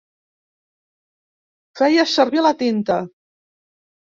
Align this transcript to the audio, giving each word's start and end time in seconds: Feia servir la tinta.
Feia 1.81 2.07
servir 2.15 2.45
la 2.47 2.55
tinta. 2.63 2.99